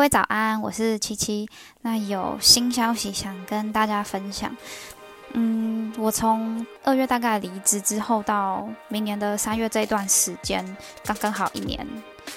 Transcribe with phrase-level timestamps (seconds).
[0.00, 1.46] 各位早安，我是七七。
[1.82, 4.56] 那有新消息想跟大家分享。
[5.34, 10.64] 嗯，我从二月大概离职之后，到明年的三月这一段时间，
[11.04, 11.86] 刚刚好一年。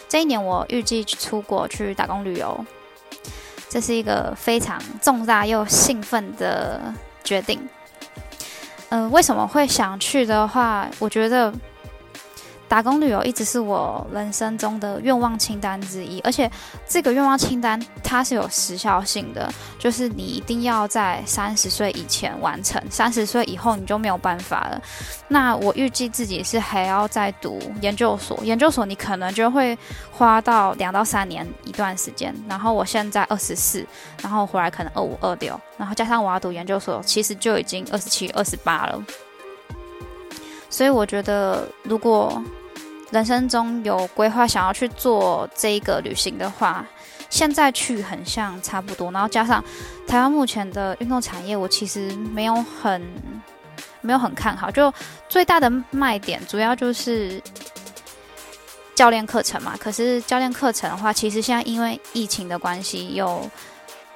[0.10, 2.66] 这一年我预计出国去打工旅游，
[3.70, 7.66] 这是一个非常重大又兴奋的决定。
[8.90, 11.54] 嗯，为什么会想去的话，我觉得。
[12.74, 16.50] 打工旅游一直是我人生中的愿望清单之一，而且
[16.90, 24.82] 这个愿望清单它是有时效性的，就是你一定要在三十岁以前完成，三十岁以后你就没有办法了。
[25.28, 29.78] 那我预计自己是还要再读研究所，研究所你可能就会
[30.12, 32.34] 花到两到三年一段时间。
[32.50, 33.86] 然后我现在二十四，
[34.24, 39.00] 然后回来可能二五二六，然后加上我要读研究所，其实就已经二十七、二十八了。
[40.72, 42.42] 所以我觉得如果
[43.14, 46.84] 人生中有规划想要去做这一个旅行的话，
[47.30, 49.12] 现在去很像差不多。
[49.12, 49.64] 然后加上
[50.08, 53.00] 台湾目前的运动产业，我其实没有很
[54.02, 54.72] 没有很看好。
[54.72, 54.92] 就
[55.30, 57.40] 最大的卖点主要就是
[58.96, 59.78] 教练课程嘛。
[59.80, 63.48] 可是教练课程的话，其实现在因为疫情的关系，有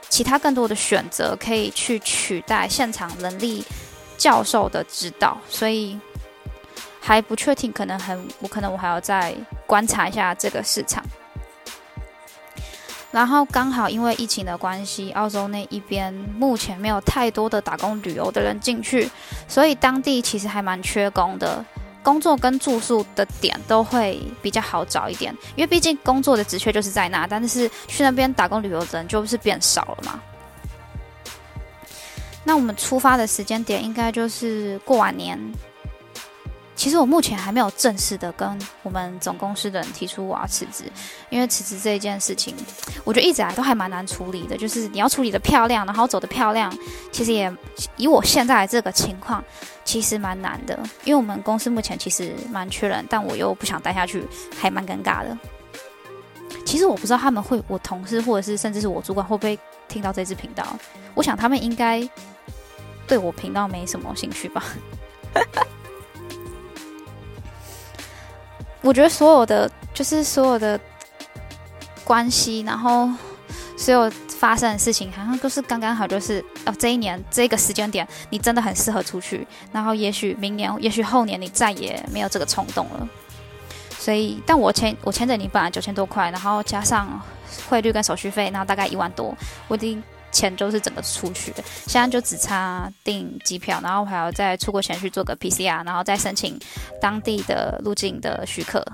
[0.10, 3.64] 其他更多的选择可以去取代现场能力
[4.18, 6.00] 教授的指导，所以。
[7.08, 9.34] 还不确定，可能很，我可能我还要再
[9.66, 11.02] 观察一下这个市场。
[13.12, 19.10] 然后刚好因为疫情的关系，澳洲那一边目前没有太多的打工旅游的人进去，
[19.48, 21.64] 所以当地其实还蛮缺工的，
[22.04, 30.20] 工作跟住宿的点都会比较好找一点，因为毕竟工作的职缺就是在那，但是去那边打工旅游的人就是变少了嘛。
[32.44, 35.40] 那我们出发的时间点应该就是过完年。
[36.78, 38.48] 其实我目前还没有正式的跟
[38.84, 40.84] 我们总公司的人提出我要辞职，
[41.32, 42.56] 因为辞职这一件事情，
[43.04, 44.56] 我觉得一直来都还蛮难处理的。
[44.56, 46.72] 就是你要处理的漂亮，然后走的漂亮，
[47.12, 47.52] 其实也
[47.96, 49.44] 以我现在这个情况，
[49.84, 50.80] 其实蛮难的。
[51.04, 54.24] 因为我们公司目前其实蛮缺人，但我又不想待下去，
[54.56, 55.36] 还蛮尴尬的。
[56.64, 59.58] 其实我不知道他们会，我同事或者是甚至是我主管会不会
[59.88, 60.64] 听到这支频道。
[61.16, 62.08] 我想他们应该
[63.08, 64.64] 对我频道没什么兴趣吧。
[68.82, 70.80] 我觉得所有的就是所有的
[72.04, 73.10] 关系，然后
[73.78, 79.46] 所有发生的事情，好像都是刚刚好，就是哦，这一年这个时间点，你真的很适合出去。
[79.72, 83.08] 然后也许明年，也许后年，你再也没有这个冲动了。
[83.98, 87.20] 所以，但我签我签着你本来九千多块，然后加上
[87.68, 89.36] 汇率跟手续费，然后大概一万多，
[89.68, 90.02] 我已经
[90.32, 91.64] 钱都是整个出去的。
[91.86, 96.60] 现在就只差订机票，然后还要再出国前去做个 PCR，然后再申请
[97.02, 98.86] 当地的入境的许可。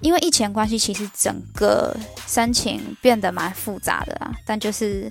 [0.00, 1.96] 因为疫情关系，其实整个
[2.26, 4.30] 申请变得蛮复杂的啊。
[4.44, 5.10] 但就是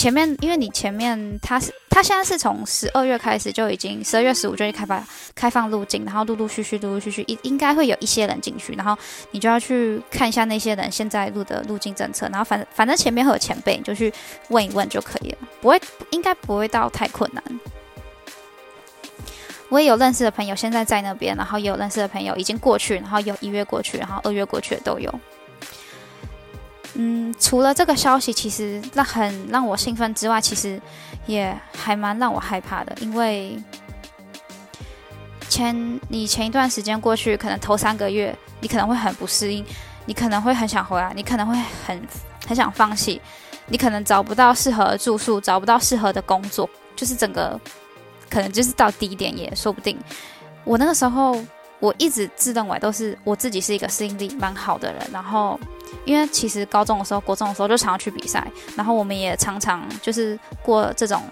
[0.00, 8.96] 前面，因为你前面它是它现在是从十二月开始就已经十二月十五就会开发开放入境，然后陆陆续续陆陆续续应应该会有一些人进去，然后
[9.30, 14.10] 你就要去看一下那些人现在入的入境政策，然后反反正前面会有前辈，你就去
[14.48, 15.78] 问一问就可以了，不会
[16.12, 17.44] 应该不会到太困难。
[19.68, 25.20] 我也有认识的朋友现在在那边，然后也有认识的朋友已经过去，然后有一月过去，然后二月过去的都有。
[27.02, 30.78] 嗯，除了这个消息，其实那很让我兴奋之外，其实
[31.24, 33.58] 也还蛮让我害怕的，因为
[35.48, 39.64] 前你前一段时间过去，可能头三个月你可能会很不适应，
[40.04, 41.56] 你可能会很想回来，你可能会
[41.86, 42.06] 很
[42.46, 43.18] 很想放弃，
[43.68, 47.58] 你可能找不到适合的住宿，找不到适合的工作，就是整个。
[48.28, 49.98] 可能就是到低点也说不定。
[50.62, 51.34] 我那个时候，
[51.80, 55.02] 我一直自认为都是我自己是一个适应力蛮好的人。
[55.12, 55.58] 然后，
[56.04, 58.46] 因为其实高中的时候、国中的时候就常常去比赛，
[58.76, 61.22] 然后我们也常常就是过这种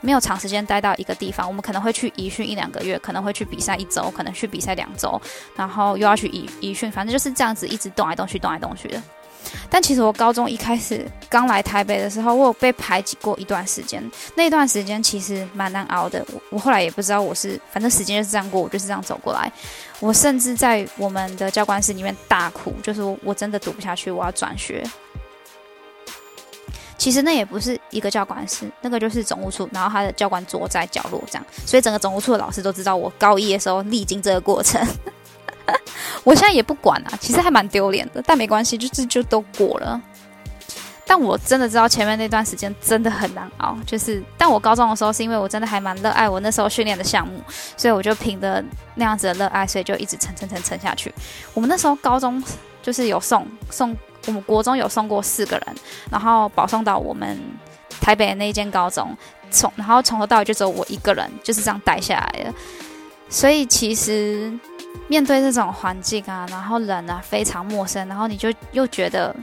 [0.00, 5.20] 没有长时间待到一个地方，我们可能会去集训一两个月，可能会去比赛一周，可能去比赛两周，
[5.56, 9.02] 然后又要去集集训，反正就是这样子一直动来动去、动来动去的。
[9.68, 14.02] 但其实我高中一开始刚来台北的时候，我有被排挤过一段时间。
[14.34, 16.24] 那段时间其实蛮难熬的。
[16.32, 19.50] 我我后来也不知道我是，反正时间就是这样过，我就是这样走过来。
[20.00, 24.84] 我甚至在我们的教官室里面大哭，就是我真的读不下去，我要转学。
[26.96, 34.86] 其实那也不是一个教官室，那个就是总务处，然后他的教官坐在角落这样，所以整个总务处的老师都知道我高一的时候历经这个过程。
[36.24, 40.00] 我现在也不管啊，其实还蛮丢脸的，但没关系，就是就都过了。
[41.06, 47.42] 但我真的知道前面那段时间真的很难熬，就是，但我高中的时候是因为我真的还蛮热爱我那时候训练的项目，
[47.76, 48.62] 所以我就凭着
[48.94, 51.12] 那样子的热爱，所以就一直撑撑撑撑下去。
[51.52, 52.40] 我们那时候高中
[52.80, 53.96] 就是有送送
[54.26, 55.76] 我们国中有送过四个人，
[56.12, 57.36] 然后保送到我们
[58.00, 59.16] 台北的那一间高中，
[59.50, 62.54] 从然后从头到尾就只有我一个人，就是这样待下来的。
[63.28, 64.52] 所以其实
[65.08, 69.34] 面对这种环境啊，然后人啊非常陌生，然后你就又觉得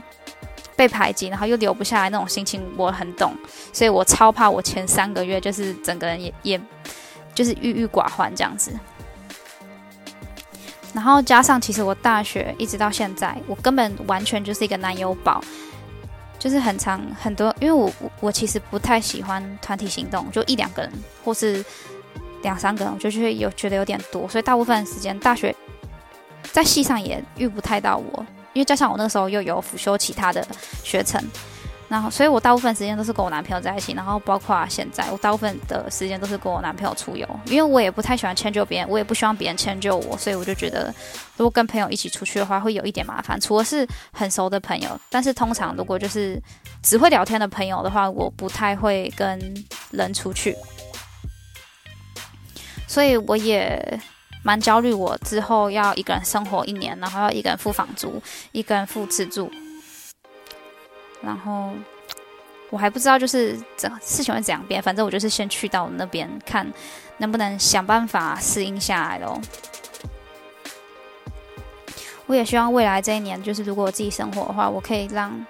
[0.76, 3.32] 被排挤，然后又留不下来那种心情，我很懂。
[3.72, 6.60] 所以我超怕我前三个月就是整个人也 也
[7.34, 8.72] 就是郁郁寡欢这样子。
[10.94, 15.40] 然后加上，其实我大学一直到现在，我根本完全就是一个男友宝，
[16.38, 20.90] 就是很长很多，因为我我其实不太喜欢团体行动，就一两个人
[21.22, 21.62] 或是
[22.42, 25.54] 两三个人，我就觉得有觉得有点多，所以大部分时间大学
[26.52, 30.46] 在系上也遇不太到我，因为加上我那时候又有辅修其他的
[30.82, 31.22] 学程。
[31.90, 40.94] 然后，所以我大部分时间都是跟我男朋友在一起，然后包括现在，我大部分的时间都是跟我男朋友出游，因为我也不太喜欢迁就别人，我也不希望别人迁就我，所以我就觉得，
[41.38, 43.40] 如果跟朋友一起出去的话，会有一点麻烦。
[43.40, 46.38] 除了是很熟的朋友，但是通常如果就是
[46.82, 50.54] 只会聊天的朋友的话，我不太会跟人出去，
[52.88, 54.00] 所以我也
[54.42, 58.20] 蛮焦虑，我之后要一个人生活一年，然后要一个人付房租，
[58.50, 59.48] 一个人付吃住。
[61.20, 61.72] 然后
[62.70, 66.66] 我还不知道就是怎事情会怎样变，反正我就是先去到那边看
[67.18, 69.40] 能不能想办法适应下来咯。
[72.26, 75.44] 我也希望未来这一年，就是如果我自己生活的话，我可以让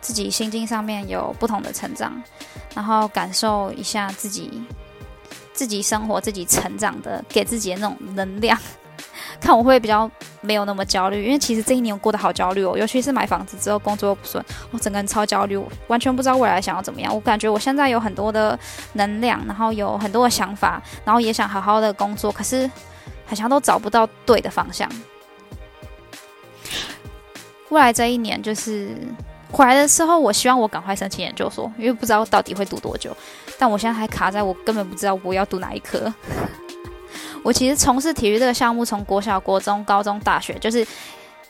[0.00, 2.22] 自己心境上面有不同的成长，
[2.74, 4.62] 然后感受一下自己
[5.52, 8.58] 自己生活、自己成长的给自己的那种能量。
[9.40, 10.08] 看我会比较
[10.40, 17.12] 没有那么焦虑，因为其实这一年我过得好焦虑哦，尤其是买房子之后工作又不顺，我整个人超焦虑，完全不知道未来想要怎么样。
[17.12, 18.56] 我感觉我现在有很多的
[18.92, 22.70] 能量，然后有很多的想法，然后也想好好的工作，可是
[23.26, 24.88] 好像都找不到对的方向。
[27.70, 28.96] 未来这一年就是
[29.52, 33.14] 回来的时候，我希望我赶快申请研究所，因为不知道到底会读多久。
[33.58, 36.12] 但我现在还卡在我根本不知道我要读哪一科。
[37.44, 40.86] 我其实从事体育这个项目，从国小、国中、高中、大学，就是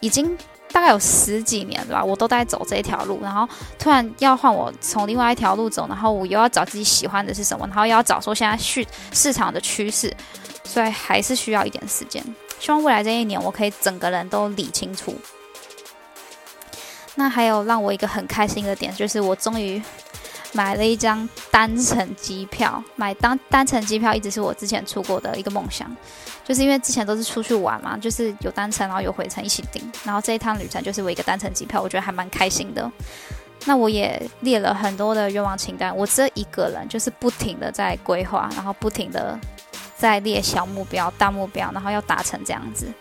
[0.00, 0.36] 已经
[0.72, 3.20] 大概有十几年了吧，我都在走这一条路。
[3.22, 10.12] 然后突然要换我从另外一条路走，然后我又要找自己喜欢的是什么，然后又要找说现在市市场的趋势，
[10.64, 12.22] 所以还是需要一点时间。
[12.58, 15.14] 希望未来这一年，我可以整个人都理清楚。
[17.14, 19.82] 那还有让我一个很开心的点，就是我终于。
[20.54, 25.90] 买了一张单程机票，买单单程机票一直是我之前出国的一个梦想，
[26.44, 32.92] 就是因为之前都是出去玩嘛，就是有单程然后有回程一起订，然后这一趟旅程就是我一个单程机票，我觉得还蛮开心的。
[33.64, 39.40] 那我也列了很多的愿望清单，我这一个人就是不停的在规划，然后不停的
[39.96, 42.92] 在列小目标、大目标，然后要达成这样子。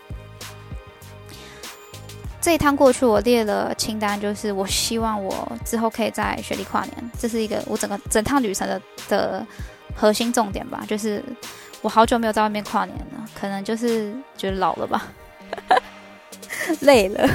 [2.42, 9.46] 这一趟过去，我列了清单，就是我希望我之后可以在雪地跨年，这是一个我整个整趟旅程的的
[9.94, 10.84] 核心重点吧。
[10.88, 11.22] 就是
[11.82, 15.06] 我好久没有在外面跨年了，可能就是觉得老了吧，
[16.82, 17.30] 累了。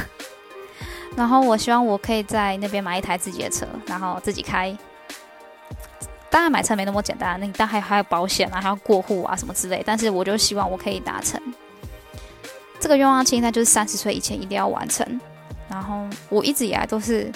[1.16, 4.78] 然后我希望我可以在那边买一台自己的车，然后自己开。
[6.30, 9.82] 当然买车没那么简单，那但还还有保险啊，还要过户啊什么之类。
[9.86, 11.42] 但是我就希望我可以达成。
[12.80, 15.20] 这个愿望清单就是三十岁以前一定要完成。
[15.70, 17.30] 然后我一直以来都是，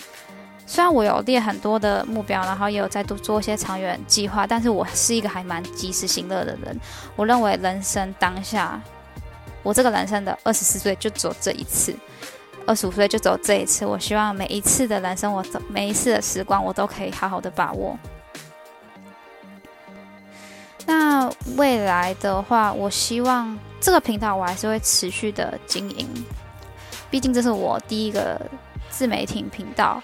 [0.65, 6.79] 虽然我有列很多的目标，然后也有在多做一些长远计划，但是我是一个还蛮及时行乐的人。
[7.17, 8.81] 我认为人生当下，
[9.63, 11.93] 我这个人生的二十四岁就只有这一次，
[12.65, 13.85] 二十五岁就只有这一次。
[13.85, 17.99] 我希望每一次的人生，我每一次的时光，我都可以好好的把握。
[20.85, 23.59] 那未来的话，我希望。
[23.81, 26.07] 这个频道我还是会持续的经营，
[27.09, 28.39] 毕竟这是我第一个
[28.91, 30.01] 自媒体频道。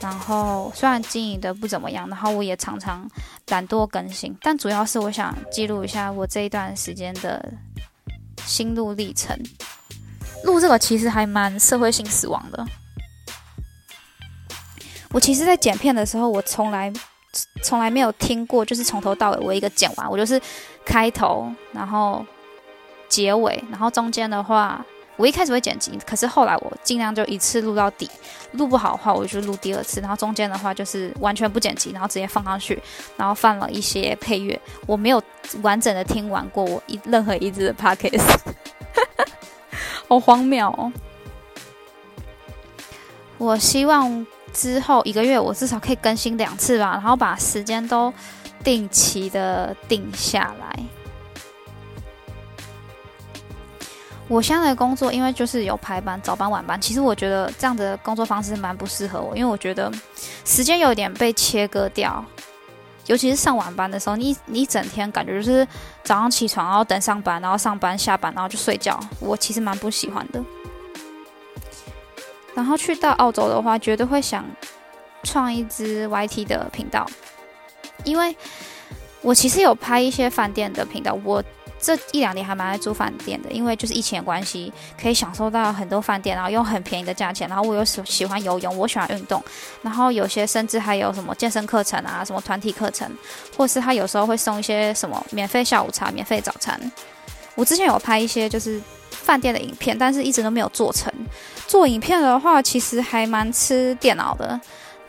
[0.00, 3.08] 然后虽然经营的不怎么样，然后我也常常
[3.48, 7.52] 懒惰更新，但主要是我想记录一下我这一段时间的
[8.44, 9.36] 心路历程。
[10.44, 12.66] 录这个其实还蛮社会性死亡的。
[15.10, 16.92] 我其实，在剪片的时候，我从来
[17.62, 20.40] 从来没有听过，就是从头到尾我一个剪完，我就是
[20.84, 22.24] 开头，然后。
[23.12, 24.82] 结尾，然后中间的话，
[25.18, 28.10] 我一开始会剪辑，可是后来我尽量就一次录到底，
[28.52, 32.82] 录不好的话，我就录第二次，然后中间的话就是完全不剪辑，然后直接放上去，
[33.18, 35.22] 然后放了一些配乐，我没有
[35.60, 38.38] 完整的听完过我一任何一支的 podcast，
[40.08, 40.90] 好荒谬哦！
[43.36, 48.10] 我希望之后一个月我至少可以更新两次吧，然后把时间都
[48.64, 50.82] 定期的定下来。
[54.28, 59.92] 我现在的工作，因为就是有排班、早班、晚班，其实我觉得这样的工作方式蛮不适合我，因为我觉得
[60.44, 62.24] 时间有点被切割掉，
[63.06, 65.66] 尤其是上晚班的时候，你你整天感觉就是
[66.02, 70.42] 早上起床，然后等上班，然后上班下班，然后就睡觉，我其实蛮不喜欢的。
[72.54, 74.44] 然后去到澳洲的话，绝对会想
[75.24, 77.06] 创一支 YT 的频道，
[78.04, 78.34] 因为
[79.20, 81.42] 我其实有拍一些饭店的频道，我。
[81.82, 87.48] 这一两年还蛮爱住饭店的，因为就是疫情的关系，可以享受到很多饭店，然后用很便宜的价钱。
[87.48, 89.42] 然后我又喜喜欢游泳，我喜欢运动，
[89.82, 93.10] 然后有些甚至还有什么健身课程啊，什么团体课程，
[93.56, 96.80] 或是他有时候会送一些什么免费下午茶、免费早餐。
[97.56, 101.12] 我之前有拍一些就是饭店的影片，但是一直都没有做成。
[101.66, 104.60] 做影片的话，其实还蛮吃电脑的。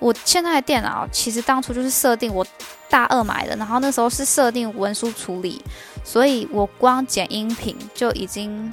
[0.03, 2.45] 我现在的电脑其实当初就是设定我
[2.89, 5.63] 大二买的，然后那时候是设定文书处理，
[6.03, 8.69] 所以我光剪音频就已经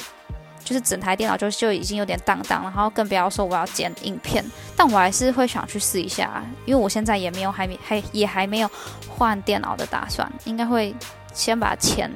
[0.65, 4.45] 就是整台电脑就就已经有点荡荡，然后更不要说我要剪影片。
[4.75, 8.69] 但我还是会想去试一下，因为我现在也没有还没还也还没有
[9.09, 10.93] 换电脑的打算，应该会
[11.33, 12.11] 先把钱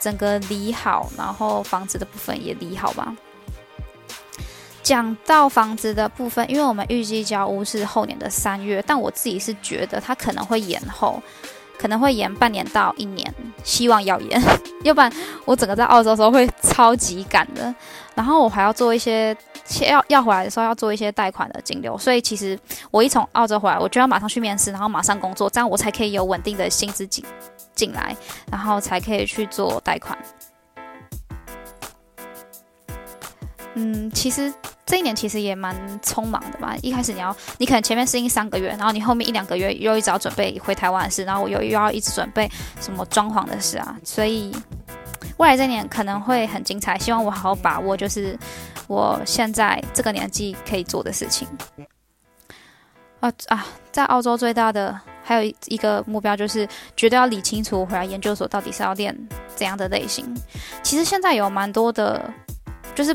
[0.00, 3.14] 整个理好，然后房子的部分也理好吧。
[4.86, 11.20] 讲到房子的部分，因为我们预计交屋是后年的三月，但我自己是觉得它可能会延后，
[11.76, 14.40] 可能会延半年到一年，希望要延，
[14.84, 15.12] 要不然
[15.44, 17.74] 我整个在澳洲的时候会超级赶的。
[18.14, 19.36] 然后我还要做一些
[19.80, 22.56] 要要回来的时候要做一些贷款的金流，所以其实
[22.92, 27.24] 我一从澳洲回来，我就要马上去面试，然后马上工作，这样我才可以有稳定的薪资进
[27.74, 28.16] 进来，
[28.52, 30.16] 然后才可以去做贷款。
[33.76, 34.52] 嗯，其实。
[34.88, 36.76] 这一年其实也蛮匆忙的吧。
[36.80, 42.48] 一开始你要，你可能前面适应三个月，然后你后面一两个月又一直要准备回台湾的事，然后我又又要一直准备
[42.80, 43.98] 什么装潢的事啊。
[44.04, 44.54] 所以
[45.38, 48.38] 未来这一年可能会很精彩，希望我好好把握，就是
[48.86, 51.48] 我现在这个年纪可以做的事情。
[53.18, 56.64] 啊啊，在澳洲最大的还有一个目标就是
[56.96, 59.12] 绝对要理清楚回来研究所到底是要练
[59.56, 60.32] 怎样的类型。
[60.80, 62.32] 其实现在有蛮多的，
[62.94, 63.12] 就是。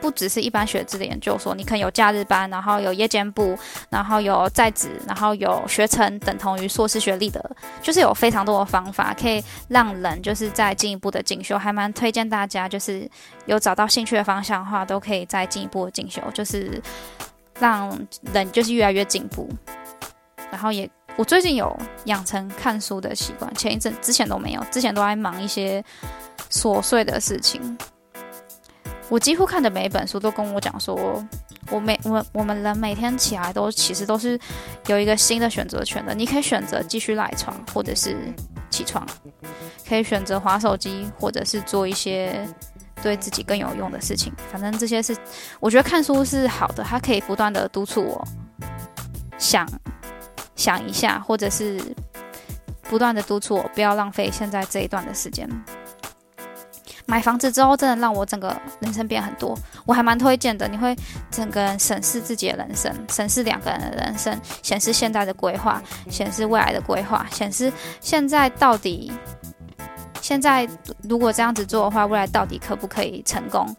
[0.00, 3.58] 不只是一般学制的研究所，你可能有假日班，然后有夜间部，
[3.90, 7.50] 然后有在职，然后有学程等同于硕士学历的，
[7.82, 13.08] 就是有非常多的方法可以让人就是在进一步的进修，还蛮推荐大家，就是
[13.46, 16.80] 有找到兴趣的方向的话，都可以再进一步的进修，就是
[17.58, 17.90] 让
[18.32, 19.48] 人就是越来越进步。
[20.50, 25.84] 然后也，我最近有养成看书的习惯，前一阵之前都没有，之前都在忙一些
[26.50, 27.76] 琐碎的事情。
[29.08, 31.24] 我几乎看的每一本书都跟我讲说，
[31.70, 34.38] 我每我我们人每天起来都其实都是
[34.86, 36.14] 有一个新的选择权的。
[36.14, 38.16] 你可以选择继续赖床，或者是
[38.68, 39.02] 起床；
[39.88, 42.46] 可以选择划手机，或者是做一些
[43.02, 44.30] 对自己更有用的事情。
[44.52, 45.16] 反正这些是
[45.58, 48.28] 我觉得看书是好的，它可以不断的督促我
[49.38, 49.66] 想
[50.54, 51.80] 想一下，或者是
[52.82, 55.48] 不断的督促我不要浪费现在这一段的时间。
[57.10, 60.68] 买房子之后，真的让我整个人生变很多，我还蛮推荐的。
[60.68, 60.94] 你会
[61.30, 67.72] 整个人审视自己的人生，审视两个人的人生，显示现在的规划，显示未来的规划，显示
[68.02, 69.10] 现在到底，
[70.20, 70.68] 现在
[71.02, 73.74] 如果这样子做的话，未来到底可不可以成功？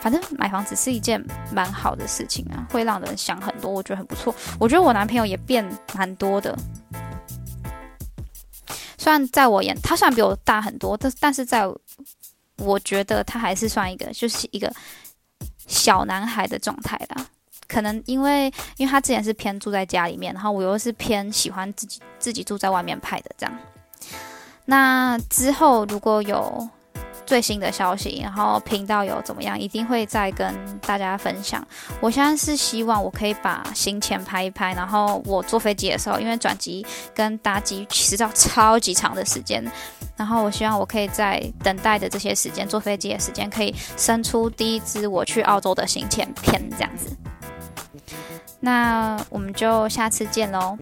[0.00, 4.34] 反正买房子是一件蛮好的事情啊，会让人想很多，我觉得很不错。
[4.58, 5.62] 我觉得我男朋友也变
[5.94, 6.56] 蛮多的。
[9.02, 11.68] 虽然在我眼，他虽然比我大很多，但但是在
[12.58, 14.72] 我觉得他还是算一个，就是一个
[15.66, 17.26] 小男孩的状态的。
[17.66, 23.58] 可能因为，因为他之前是偏住在家里面，然后我又是偏喜欢自己自己住在外面拍的这样。
[24.66, 26.68] 那之后如果有。
[27.32, 31.66] 最新的消息，然后频道有怎么样，一定会再跟大家分享。
[31.98, 36.84] 我现在是希望我可以把行前拍一拍，然后我坐飞机的时候，因为转机
[37.14, 39.64] 跟搭机其实要超级长的时间，
[40.14, 47.16] 然后我希望我可以在等待的这些时间，坐飞机的时间，可以生出第一支我去澳洲的行前片这样子。
[48.60, 50.76] 那我们就下次见喽，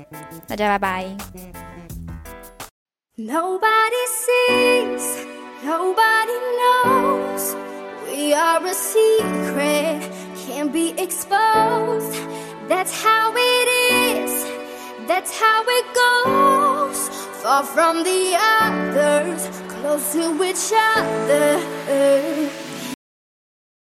[0.49, 1.05] 大家拜拜。
[3.17, 5.40] Nobody sees.
[5.63, 7.55] Nobody knows
[8.07, 10.11] we are a secret,
[10.47, 12.15] can't be exposed.
[12.67, 14.33] That's how it is,
[15.07, 17.09] that's how it goes.
[17.43, 22.70] Far from the others, close to each other.